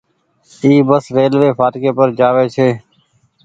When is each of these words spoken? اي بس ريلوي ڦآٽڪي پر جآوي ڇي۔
اي 0.63 0.73
بس 0.89 1.03
ريلوي 1.15 1.49
ڦآٽڪي 1.59 1.89
پر 1.97 2.07
جآوي 2.19 2.45
ڇي۔ 2.55 2.69